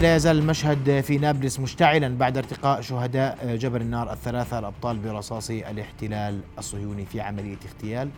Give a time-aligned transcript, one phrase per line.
[0.00, 6.40] لا يزال المشهد في نابلس مشتعلا بعد ارتقاء شهداء جبل النار الثلاثة الأبطال برصاص الاحتلال
[6.58, 8.08] الصهيوني في عملية اغتيال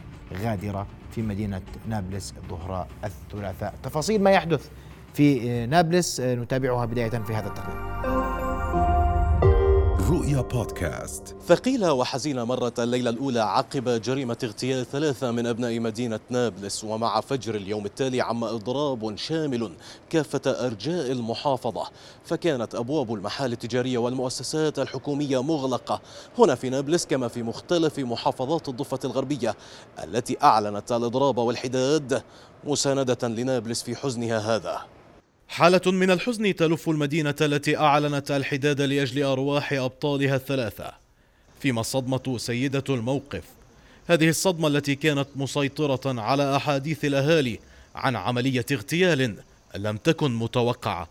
[0.42, 3.74] غادرة في مدينة نابلس ظهر الثلاثاء.
[3.82, 4.68] تفاصيل ما يحدث
[5.14, 8.15] في نابلس نتابعها بداية في هذا التقرير.
[10.10, 11.36] رؤيا بودكاست.
[11.46, 17.54] ثقيلة وحزينة مرت الليلة الأولى عقب جريمة اغتيال ثلاثة من أبناء مدينة نابلس ومع فجر
[17.54, 19.72] اليوم التالي عم إضراب شامل
[20.10, 21.86] كافة أرجاء المحافظة.
[22.24, 26.00] فكانت أبواب المحال التجارية والمؤسسات الحكومية مغلقة.
[26.38, 29.54] هنا في نابلس كما في مختلف محافظات الضفة الغربية
[30.04, 32.22] التي أعلنت الإضراب والحداد
[32.64, 34.95] مساندة لنابلس في حزنها هذا.
[35.48, 40.92] حالة من الحزن تلف المدينة التي أعلنت الحداد لأجل أرواح أبطالها الثلاثة.
[41.60, 43.44] فيما الصدمة سيدة الموقف.
[44.06, 47.58] هذه الصدمة التي كانت مسيطرة على أحاديث الأهالي
[47.94, 49.36] عن عملية اغتيال
[49.76, 51.08] لم تكن متوقعة.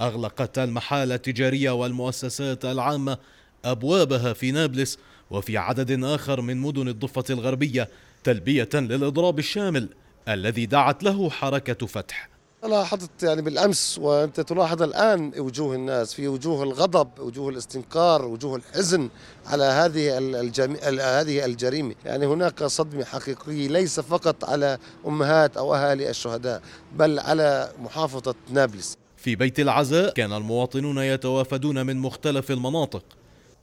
[0.00, 3.18] أغلقت المحال التجارية والمؤسسات العامة
[3.64, 4.98] أبوابها في نابلس
[5.30, 7.88] وفي عدد آخر من مدن الضفة الغربية
[8.24, 9.88] تلبية للإضراب الشامل
[10.28, 12.28] الذي دعت له حركة فتح.
[12.68, 19.08] لاحظت يعني بالأمس وأنت تلاحظ الآن وجوه الناس في وجوه الغضب وجوه الاستنكار وجوه الحزن
[19.46, 20.78] على هذه الجمي...
[21.00, 21.94] هذه الجريمة.
[22.04, 26.62] يعني هناك صدمة حقيقية ليس فقط على أمهات أو أهالي الشهداء
[26.96, 28.96] بل على محافظة نابلس.
[29.16, 33.04] في بيت العزاء كان المواطنون يتوافدون من مختلف المناطق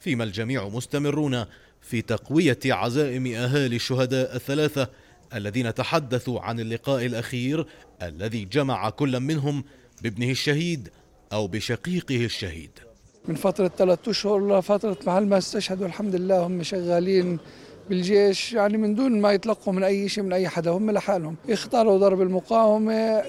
[0.00, 1.44] فيما الجميع مستمرون
[1.82, 4.88] في تقوية عزائم أهالي الشهداء الثلاثة
[5.34, 7.66] الذين تحدثوا عن اللقاء الأخير
[8.02, 9.64] الذي جمع كل منهم
[10.02, 10.88] بابنه الشهيد
[11.32, 12.70] أو بشقيقه الشهيد.
[13.28, 17.38] من فترة ثلاثة أشهر لفتره محل ما استشهدوا الحمد لله هم شغالين
[17.88, 21.36] بالجيش يعني من دون ما يتلقوا من أي شيء من أي حدا هم لحالهم.
[21.50, 23.22] اختاروا ضرب المقاومة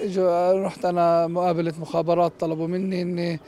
[0.66, 3.40] رحت أنا مقابلة مخابرات طلبوا مني إني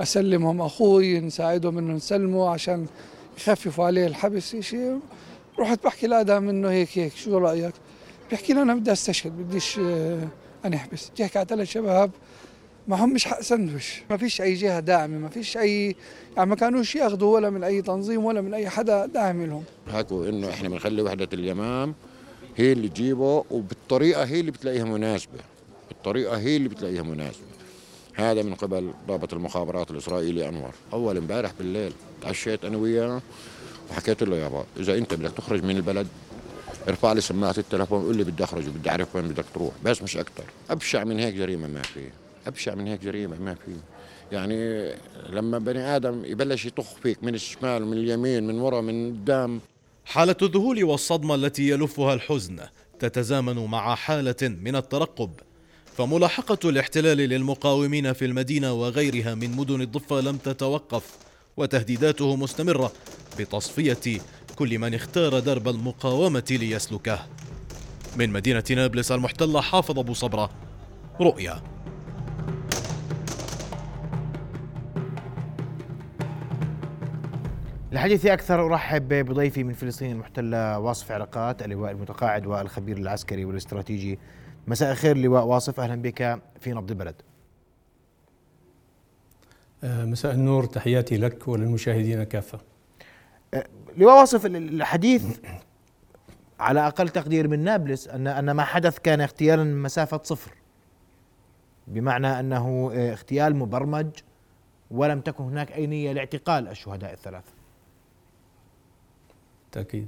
[0.00, 2.86] أسلمهم أخوي نساعدهم إنه نسلمه عشان
[3.38, 4.98] يخففوا عليه الحبس شيء.
[5.58, 7.74] رحت بحكي لادم إنه هيك هيك شو رأيك؟
[8.32, 10.28] بيحكي لي أنا بدي أستشهد بديش آه،
[10.66, 12.10] انحبس بتحكي على ثلاث شباب
[12.88, 15.96] ما هم مش حق سندوش ما فيش أي جهة داعمة ما فيش أي
[16.36, 19.64] يعني ما كانوش ياخذوا ولا من أي تنظيم ولا من أي حدا داعم لهم.
[19.92, 21.94] حكوا إنه إحنا بنخلي وحدة اليمام
[22.56, 25.38] هي اللي تجيبه وبالطريقة هي اللي بتلاقيها مناسبة.
[25.88, 27.44] بالطريقة هي اللي بتلاقيها مناسبة.
[28.14, 30.70] هذا من قبل ضابط المخابرات الإسرائيلي أنور.
[30.92, 33.22] أول امبارح بالليل تعشيت أنا وياه
[33.90, 36.06] وحكيت له يابا إذا أنت بدك تخرج من البلد
[36.88, 39.72] ارفع لي سماعة التليفون قول لي بدي أخرج وبدي أعرف وين بدك تروح.
[39.84, 42.08] بس مش أكثر أبشع من هيك جريمة ما في.
[42.46, 43.76] أبشع من هيك جريمة ما في.
[44.32, 44.88] يعني
[45.30, 49.60] لما بني آدم يبلش يطخ فيك من الشمال ومن اليمين من ورا من قدام.
[50.04, 52.58] حالة الذهول والصدمة التي يلفها الحزن
[52.98, 55.30] تتزامن مع حالة من الترقب.
[55.96, 61.04] فملاحقة الاحتلال للمقاومين في المدينة وغيرها من مدن الضفة لم تتوقف
[61.56, 62.92] وتهديداته مستمرة
[63.38, 64.20] بتصفية
[64.62, 67.18] كل من اختار درب المقاومة ليسلكه.
[68.18, 70.50] من مدينة نابلس المحتلة حافظ أبو صبرة.
[71.20, 71.62] رؤيا.
[77.92, 84.18] الحديث أكثر أرحب بضيفي من فلسطين المحتلة واصف علاقات اللواء المتقاعد والخبير العسكري والاستراتيجي.
[84.66, 85.80] مساء الخير لواء واصف.
[85.80, 87.14] أهلا بك في نبض البلد.
[89.84, 90.64] آه، مساء النور.
[90.64, 92.71] تحياتي لك وللمشاهدين كافة
[93.96, 95.38] لواء واصف الحديث
[96.60, 100.52] على أقل تقدير من نابلس ان أن ما حدث كان اغتيالا من مسافة صفر.
[101.86, 104.06] بمعنى أنه اغتيال مبرمج
[104.90, 107.52] ولم تكن هناك أي نية لاعتقال الشهداء الثلاثة.
[109.72, 110.06] تأكيد.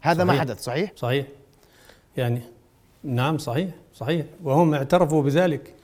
[0.00, 0.34] هذا صحيح.
[0.34, 1.26] ما حدث صحيح؟ صحيح.
[2.16, 2.42] يعني
[3.04, 4.26] نعم صحيح صحيح.
[4.42, 5.74] وهم اعترفوا بذلك.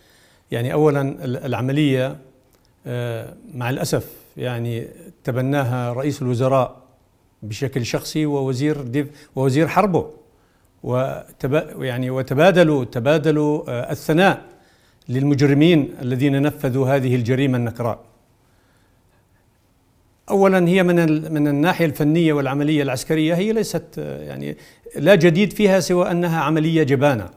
[0.50, 2.19] يعني اولا العملية
[2.87, 4.88] آه، مع الأسف يعني
[5.25, 6.82] تبناها رئيس الوزراء
[7.43, 9.06] بشكل شخصي ووزير ديف
[9.37, 10.10] ووزير حربه
[10.82, 14.43] وتبا يعني وتبادلوا تبادلوا آه، الثناء
[15.09, 18.00] للمجرمين الذين نفذوا هذه الجريمة النكراء.
[20.31, 24.56] اولا هي من من الناحية الفنية والعملية العسكرية هي ليست آه، يعني
[24.96, 27.31] لا جديد فيها سوى أنها عملية جبانة.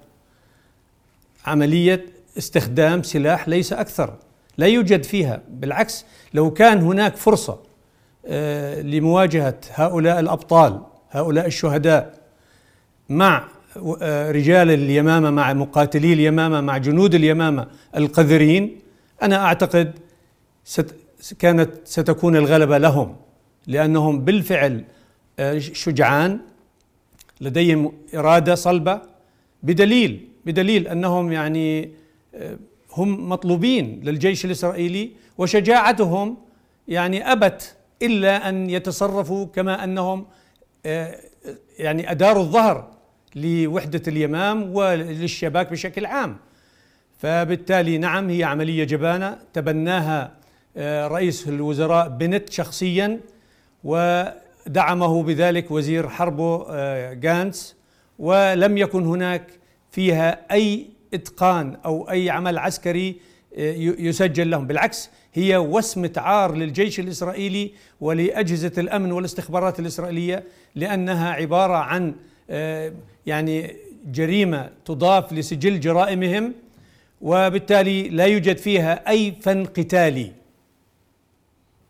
[1.46, 2.06] عملية
[2.38, 4.14] استخدام سلاح ليس أكثر
[4.58, 5.42] لا يوجد فيها.
[5.50, 7.60] بالعكس لو كان هناك فرصة
[8.28, 10.82] آه، لمواجهة هؤلاء الأبطال
[11.12, 12.14] هؤلاء الشهداء
[13.10, 13.48] مع
[14.02, 18.80] آه، رجال اليمامة مع مقاتلي اليمامة مع جنود اليمامة القذرين
[19.22, 20.00] أنا أعتقد
[20.64, 20.96] ست
[21.40, 23.16] كانت ستكون الغلبة لهم
[23.68, 24.84] لأنهم بالفعل
[25.40, 26.40] آه، شجعان
[27.42, 29.02] لديهم إرادة صلبة
[29.64, 31.92] بدليل بدليل أنهم يعني
[32.96, 36.38] هم مطلوبين للجيش الإسرائيلي وشجاعتهم
[36.88, 40.26] يعني أبت إلا أن يتصرفوا كما أنهم
[40.86, 41.20] آه،
[41.80, 42.92] يعني أداروا الظهر
[43.36, 46.38] لوحدة اليمام وللشباك بشكل عام.
[47.18, 50.32] فبالتالي نعم هي عملية جبانة تبناها
[50.78, 53.20] آه، رئيس الوزراء بنت شخصيا
[53.84, 57.76] ودعمه بذلك وزير حربه آه، جانس.
[58.20, 59.48] ولم يكن هناك
[59.92, 63.16] فيها أي إتقان أو أي عمل عسكري
[63.58, 64.68] آه، يسجل لهم.
[64.68, 67.72] بالعكس هي وسمة عار للجيش الإسرائيلي
[68.02, 70.44] ولأجهزة الأمن والاستخبارات الإسرائيلية
[70.76, 72.16] لأنها عبارة عن
[73.26, 73.76] يعني
[74.06, 76.54] جريمة تضاف لسجل جرائمهم
[77.22, 80.32] وبالتالي لا يوجد فيها أي فن قتالي.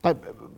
[0.03, 0.17] طيب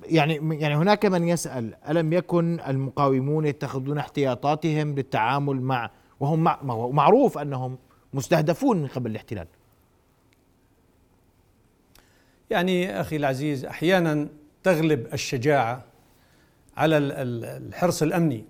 [0.09, 5.89] يعني يعني هناك من يسأل ألم يكن المقاومون يتخذون احتياطاتهم للتعامل مع
[6.19, 6.59] وهم مع
[6.91, 7.77] معروف أنهم
[8.13, 9.47] مستهدفون من قبل الاحتلال.
[12.49, 14.27] يعني أخي العزيز أحيانا
[14.63, 15.83] تغلب الشجاعة
[16.77, 18.45] على الحرص الأمني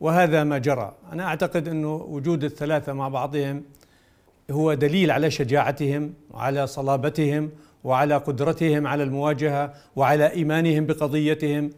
[0.00, 0.96] وهذا ما جرى.
[1.12, 3.64] أنا أعتقد انه وجود الثلاثة مع بعضهم
[4.50, 7.50] هو دليل على شجاعتهم وعلى صلابتهم
[7.84, 11.70] وعلى قدرتهم على المواجهة وعلى إيمانهم بقضيتهم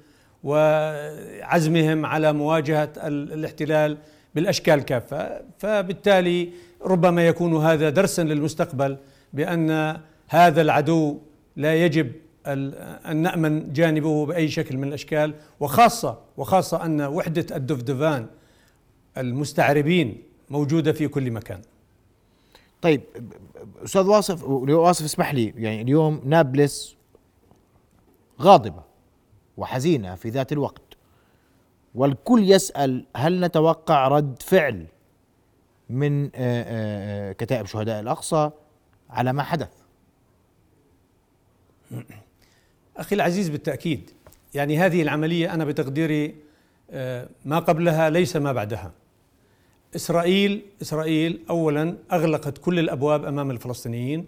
[0.45, 3.99] وعزمهم على مواجهة الاحتلال
[4.35, 6.53] بالأشكال كافه فبالتالي
[6.85, 8.97] ربما يكون هذا درسا للمستقبل
[9.33, 11.19] بأن هذا العدو
[11.57, 12.13] لا يجب
[12.47, 18.27] أن نأمن جانبه بأي شكل من الأشكال وخاصه وخاصة أن وحدة الدفدفان
[19.19, 21.61] المستعربين موجودة في كل مكان.
[22.83, 23.01] طيب
[23.85, 26.97] أستاذ واصف واصف اسمح لي يعني اليوم نابلس
[28.41, 28.83] غاضبة
[29.57, 30.83] وحزينة في ذات الوقت
[31.95, 34.87] والكل يسأل هل نتوقع رد فعل
[35.91, 38.51] من آه، آه، آه، كتائب شهداء الأقصى
[39.11, 39.69] على ما حدث.
[42.97, 44.11] أخي العزيز بالتأكيد
[44.55, 46.35] يعني هذه العملية أنا بتقديري
[47.45, 48.93] ما قبلها ليس ما بعدها.
[49.97, 54.27] إسرائيل إسرائيل اولا أغلقت كل الأبواب أمام الفلسطينيين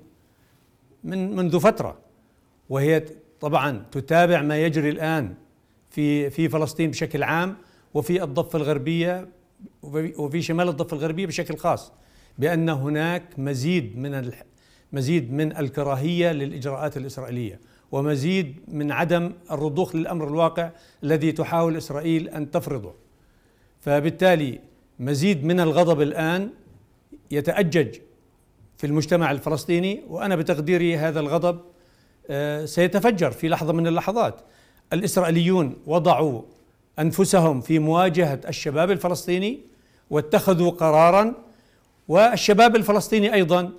[1.05, 1.99] من منذ فترة
[2.69, 3.05] وهي
[3.41, 5.35] طبعا تتابع ما يجري الآن
[5.91, 7.57] في في فلسطين بشكل عام
[7.95, 9.29] وفي الضفة الغربية
[10.19, 11.93] وفي شمال الضفة الغربية بشكل خاص
[12.39, 14.31] بأن هناك مزيد من
[14.93, 17.61] مزيد من الكراهية للإجراءات الإسرائيلية
[17.93, 20.71] ومزيد من عدم الرضوخ للأمر الواقع
[21.05, 22.95] الذي تحاول إسرائيل أن تفرضه.
[23.81, 24.61] فبالتالي
[24.99, 26.51] مزيد من الغضب الآن
[27.31, 27.97] يتأجج
[28.79, 31.61] في المجتمع الفلسطيني وأنا بتقديري هذا الغضب
[32.31, 34.41] آه، سيتفجر في لحظة من اللحظات.
[34.93, 36.43] الإسرائيليون وضعوا
[36.99, 39.61] أنفسهم في مواجهة الشباب الفلسطيني
[40.11, 41.35] واتخذوا قرارا
[42.09, 43.71] والشباب الفلسطيني أيضا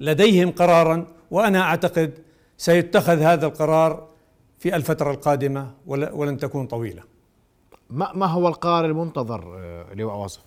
[0.00, 2.18] لديهم قرارا وأنا أعتقد
[2.58, 4.08] سيتخذ هذا القرار
[4.58, 7.02] في الفترة القادمة ولن تكون طويلة
[7.90, 10.40] ما ما هو القرار المنتظر آه، لواء واصف؟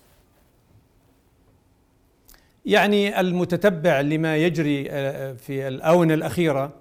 [2.66, 6.72] يعني المتتبع لما يجري آه، في الآونة الأخيرة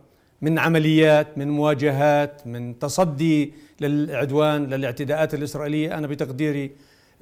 [0.45, 5.99] من عمليات من مواجهات من تصدي للعدوان للاعتداءات الإسرائيلية.
[5.99, 6.71] أنا بتقديري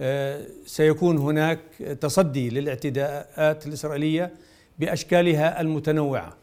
[0.01, 1.59] آه، سيكون هناك
[2.01, 4.33] تصدي للاعتداءات الإسرائيلية
[4.79, 6.37] بأشكالها المتنوعة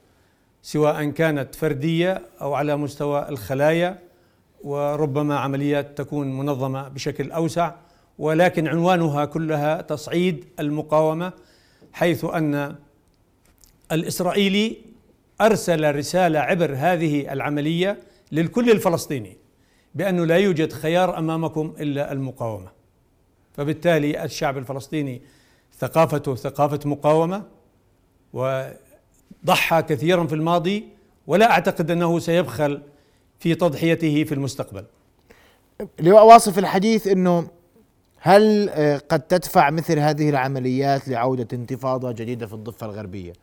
[0.62, 4.00] سواء كانت فردية أو على مستوى الخلايا
[4.64, 7.72] وربما عمليات تكون منظمة بشكل أوسع.
[8.20, 11.32] ولكن عنوانها كلها تصعيد المقاومة
[11.94, 12.76] حيث أن
[13.92, 14.89] الإسرائيلي
[15.42, 17.98] أرسل رسالة عبر هذه العملية
[18.32, 19.38] للكل الفلسطيني
[19.96, 22.72] بانه لا يوجد خيار أمامكم إلا المقاومة.
[23.54, 25.22] فبالتالي الشعب الفلسطيني
[25.80, 27.44] ثقافته ثقافة مقاومة
[28.34, 30.88] وضحى كثيرا في الماضي
[31.28, 32.82] ولا أعتقد أنه سيبخل
[33.40, 34.86] في تضحيته في المستقبل.
[36.00, 37.48] لواء واصف الحديث إنه
[38.22, 43.34] هل آه، قد تدفع مثل هذه العمليات لعودة انتفاضة جديدة في الضفة الغربية؟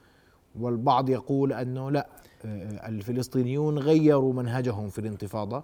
[0.61, 2.07] والبعض يقول أنه لا
[2.45, 5.63] آه، الفلسطينيون غيروا منهجهم في الانتفاضة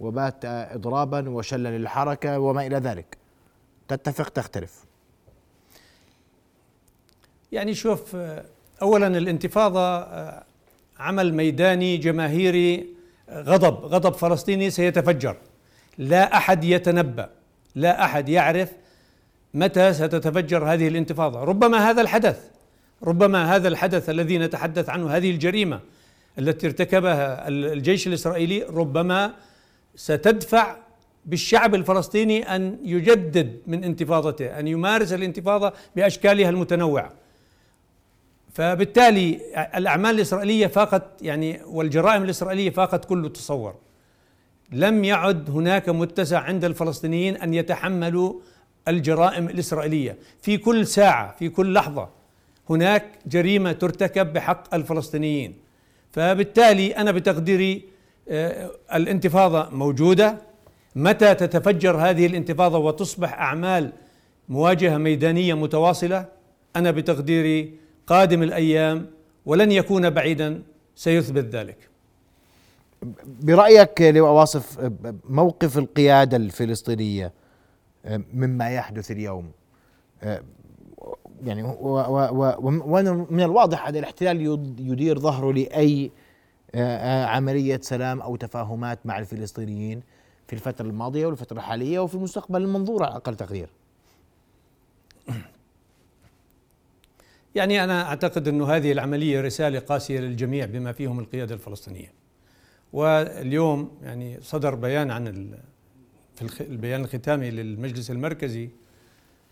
[0.00, 3.18] وبات إضرابا وشلا للحركة وما إلى ذلك.
[3.88, 4.84] تتفق؟ تختلف.
[7.52, 8.44] يعني شوف آه،
[8.82, 10.06] أولا الانتفاضة
[10.98, 12.94] عمل ميداني جماهيري
[13.30, 15.36] غضب غضب فلسطيني سيتفجر.
[15.98, 17.30] لا أحد يتنبأ
[17.74, 18.72] لا أحد يعرف
[19.54, 21.44] متى ستتفجر هذه الانتفاضة.
[21.44, 22.53] ربما هذا الحدث
[23.04, 25.80] ربما هذا الحدث الذي نتحدث عنه هذه الجريمة
[26.38, 29.34] التي ارتكبها الجيش الإسرائيلي ربما
[29.94, 30.76] ستدفع
[31.26, 37.12] بالشعب الفلسطيني أن يجدد من انتفاضته أن يمارس الانتفاضة بأشكالها المتنوعة.
[38.54, 39.40] فبالتالي
[39.76, 43.74] الأعمال الإسرائيلية فاقت يعني والجرائم الإسرائيلية فاقت كل تصور.
[44.72, 48.34] لم يعد هناك متسع عند الفلسطينيين أن يتحملوا
[48.88, 50.16] الجرائم الإسرائيلية.
[50.42, 52.23] في كل ساعة في كل لحظة
[52.70, 55.54] هناك جريمة ترتكب بحق الفلسطينيين
[56.12, 57.84] فبالتالي أنا بتقديري
[58.28, 60.38] آه، الانتفاضة موجودة.
[60.96, 63.92] متى تتفجر هذه الانتفاضة وتصبح أعمال
[64.48, 66.26] مواجهة ميدانية متواصلة؟
[66.76, 67.74] أنا بتقديري
[68.06, 69.06] قادم الأيام
[69.46, 70.62] ولن يكون بعيدا
[70.96, 71.76] سيثبت ذلك.
[73.26, 74.90] برأيك لواء واصف
[75.28, 77.32] موقف القيادة الفلسطينية
[78.34, 79.50] مما يحدث اليوم
[81.44, 81.62] يعني
[82.58, 84.40] ومن الواضح ان الاحتلال
[84.78, 86.10] يدير ظهره لأي
[87.24, 90.02] عملية سلام أو تفاهمات مع الفلسطينيين
[90.46, 93.68] في الفترة الماضية والفترة الحالية وفي المستقبل المنظور على أقل تقدير.
[97.54, 102.12] يعني أنا أعتقد انه هذه العملية رسالة قاسية للجميع بما فيهم القيادة الفلسطينية.
[102.92, 105.54] واليوم يعني صدر بيان عن
[106.34, 108.70] في البيان الختامي للمجلس المركزي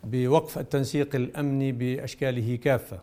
[0.05, 3.01] بوقف التنسيق الأمني بأشكاله كافة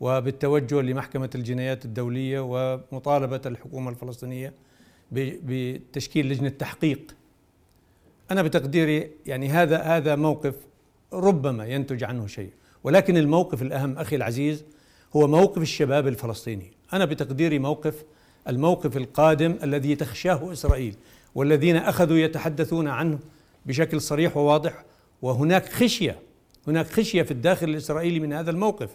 [0.00, 4.52] وبالتوجه لمحكمة الجنايات الدولية ومطالبة الحكومة الفلسطينية
[5.12, 7.16] بتشكيل لجنة تحقيق.
[8.30, 10.54] أنا بتقديري يعني هذا هذا موقف
[11.12, 12.50] ربما ينتج عنه شيء
[12.84, 14.64] ولكن الموقف الأهم أخي العزيز
[15.16, 16.72] هو موقف الشباب الفلسطيني.
[16.92, 18.04] أنا بتقديري موقف
[18.48, 20.96] الموقف القادم الذي تخشاه إسرائيل
[21.34, 23.18] والذين أخذوا يتحدثون عنه
[23.66, 24.84] بشكل صريح وواضح
[25.22, 26.18] وهناك خشية
[26.66, 28.90] هناك خشية في الداخل الإسرائيلي من هذا الموقف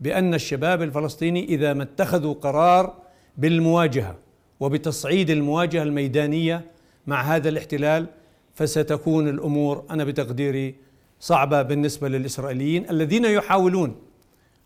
[0.00, 2.94] بأن الشباب الفلسطيني إذا ما اتخذوا قرار
[3.38, 4.16] بالمواجهة
[4.60, 6.64] وبتصعيد المواجهة الميدانية
[7.06, 8.06] مع هذا الاحتلال
[8.54, 10.74] فستكون الأمور أنا بتقديري
[11.20, 13.96] صعبة بالنسبة للإسرائيليين الذين يحاولون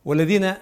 [0.04, 0.54] والذين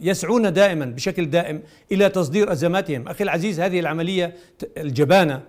[0.00, 1.62] يسعون دائما بشكل دائم
[1.92, 4.34] إلى تصدير أزماتهم، أخي العزيز هذه العملية
[4.76, 5.42] الجبانة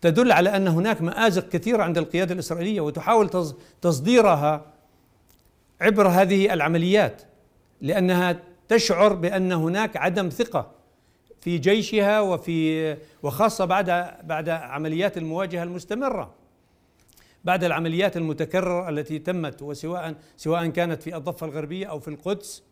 [0.00, 3.30] تدل على أن هناك مآزق كثيرة عند القيادة الإسرائيلية وتحاول
[3.82, 4.66] تصديرها
[5.80, 7.22] عبر هذه العمليات
[7.80, 10.70] لأنها تشعر بأن هناك عدم ثقة
[11.40, 13.86] في جيشها وفي وخاصة بعد
[14.22, 16.34] بعد عمليات المواجهة المستمرة.
[17.44, 22.62] بعد العمليات المتكررة التي تمت وسواء سواء كانت في الضفة الغربية أو في القدس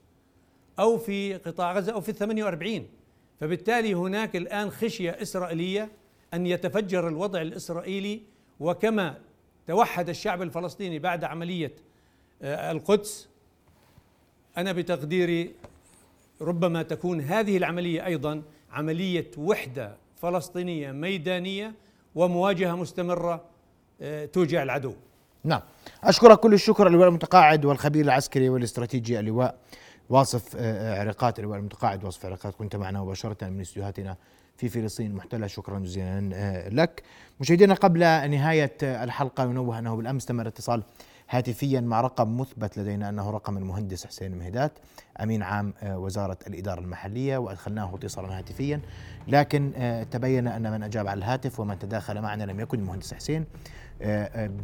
[0.79, 2.89] أو في قطاع غزة أو في الثمانية وأربعين.
[3.41, 5.89] فبالتالي هناك الآن خشية إسرائيلية
[6.35, 8.23] أن يتفجر الوضع الإسرائيلي
[8.61, 9.19] وكما
[9.67, 11.83] توحد الشعب الفلسطيني بعد عملية آه،
[12.43, 13.29] القدس
[14.57, 15.55] أنا بتقديري
[16.41, 18.43] ربما تكون هذه العملية أيضا
[18.73, 21.75] عملية وحدة فلسطينية ميدانية
[22.15, 23.45] ومواجهة مستمرة
[24.01, 24.95] آه، توجع العدو.
[25.45, 25.61] نعم.
[26.05, 29.59] أشكرك كل الشكر اللواء المتقاعد والخبير العسكري والاستراتيجي اللواء
[30.11, 34.17] واصف آه، آه، علاقات اللواء المتقاعد واصف علاقات كنت معنا مباشرة من استديوهاتنا
[34.59, 35.11] في فلسطين.
[35.11, 37.03] المحتلة شكرا جزيلا آه، لك.
[37.41, 38.01] مشاهدينا قبل
[38.31, 40.83] نهاية الحلقة ينوه أنه بالأمس تم الاتصال
[41.31, 44.73] هاتفيا مع رقم مثبت لدينا أنه رقم المهندس حسين مهدات
[45.23, 48.81] أمين عام وزارة الإدارة المحلية وأدخلناه اتصالا هاتفيا.
[49.29, 49.73] لكن
[50.11, 53.45] تبين أن من أجاب على الهاتف ومن تداخل معنا لم يكن المهندس حسين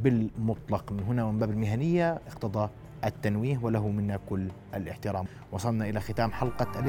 [0.03, 2.69] بالمطلق من هنا ومن باب المهنية اقتضى
[3.05, 5.27] التنويه وله منا كل الاحترام.
[5.53, 6.81] وصلنا إلى ختام حلقة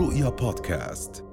[0.00, 1.29] رؤيا بودكاست.